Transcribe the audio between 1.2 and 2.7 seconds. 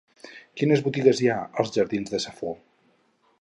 hi ha als jardins de Safo?